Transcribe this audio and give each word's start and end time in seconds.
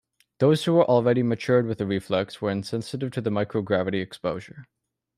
Those 0.39 0.63
who 0.65 0.73
were 0.73 0.85
already 0.85 1.21
matured 1.21 1.67
with 1.67 1.77
the 1.77 1.85
reflex 1.85 2.41
were 2.41 2.49
insensitive 2.49 3.11
to 3.11 3.21
the 3.21 3.29
microgravity 3.29 4.01
exposure. 4.01 4.65